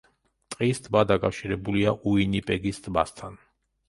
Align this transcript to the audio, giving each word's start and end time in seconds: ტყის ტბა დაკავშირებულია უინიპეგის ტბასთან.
ტყის 0.53 0.79
ტბა 0.85 1.03
დაკავშირებულია 1.11 1.93
უინიპეგის 2.13 2.81
ტბასთან. 2.87 3.37